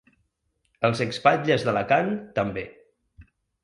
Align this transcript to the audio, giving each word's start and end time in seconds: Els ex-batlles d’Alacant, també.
Els 0.89 1.03
ex-batlles 1.05 1.69
d’Alacant, 1.69 2.13
també. 2.43 2.69